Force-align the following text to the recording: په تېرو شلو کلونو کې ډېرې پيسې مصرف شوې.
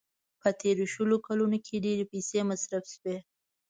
په 0.41 0.49
تېرو 0.61 0.83
شلو 0.93 1.17
کلونو 1.27 1.57
کې 1.65 1.83
ډېرې 1.85 2.05
پيسې 2.11 2.39
مصرف 2.49 2.83
شوې. 2.93 3.17